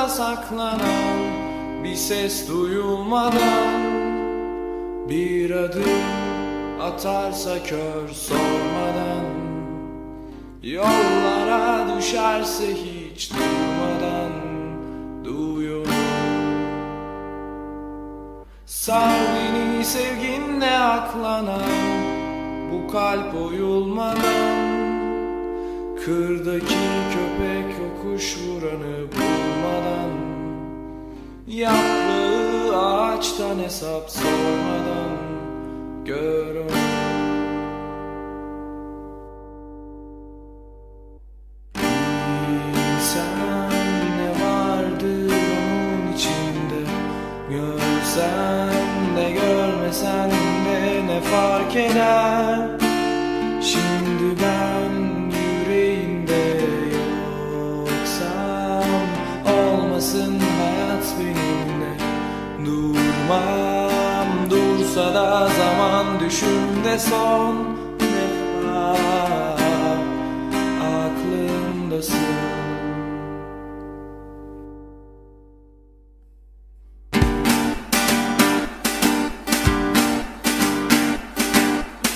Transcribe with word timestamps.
yanında 0.00 0.14
saklanan 0.14 0.80
bir 1.84 1.94
ses 1.94 2.48
duyulmadan 2.48 3.80
bir 5.08 5.50
adım 5.50 6.02
atarsa 6.82 7.62
kör 7.62 8.08
sormadan 8.08 9.24
Yollara 10.62 11.96
düşerse 11.96 12.64
hiç 12.74 13.30
durmadan 13.30 14.32
duyuyorum 15.24 15.94
Sar 18.66 19.10
beni 19.36 19.84
sevginle 19.84 20.78
aklanan 20.78 21.70
bu 22.72 22.92
kalp 22.92 23.34
oyulmadan 23.34 24.70
Kırdaki 26.04 26.84
köpek 27.12 27.74
yokuş 27.80 28.36
vuranı 28.38 29.12
bulmadan 29.12 29.89
Yaprağı 31.50 32.76
ağaçtan 32.76 33.58
hesap 33.58 34.10
sormadan 34.10 35.18
Gör 36.04 36.54
onu 36.56 36.70
ne 44.16 44.44
vardır 44.44 45.32
onun 45.32 46.12
içinde 46.12 46.90
Görsen 47.50 49.16
de 49.16 49.30
görmesen 49.32 50.30
de 50.30 51.06
ne 51.06 51.20
fark 51.20 51.76
eder 51.76 52.79
Durmam 63.30 64.50
dursa 64.50 65.14
da 65.14 65.48
zaman 65.48 66.20
düşümde 66.20 66.98
son 66.98 67.56
defa 68.00 68.96
Aklımdasın 70.80 72.16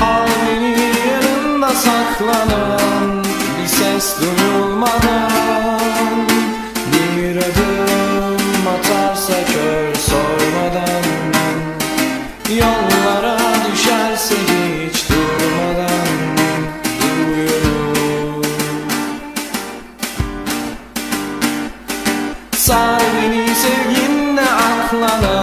Al 0.00 0.28
beni 0.46 0.76
yanında 1.08 1.68
saklanan 1.68 3.24
Bir 3.62 3.66
ses 3.66 4.16
duyulmadan 4.20 4.57
Sar 22.68 23.00
beni 23.16 23.48
sevginle 23.54 24.44
aklanan 24.44 25.37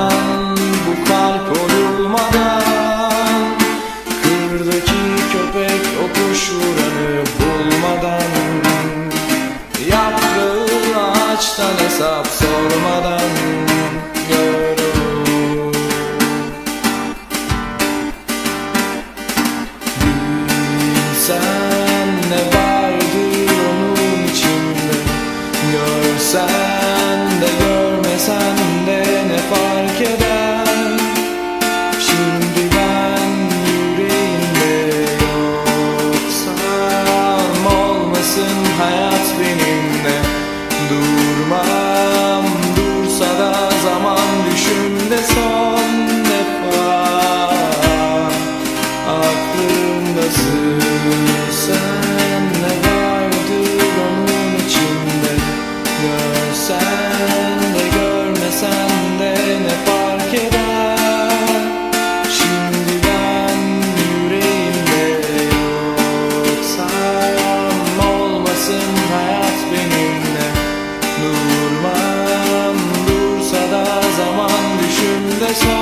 하얀 38.77 39.14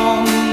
long 0.03 0.52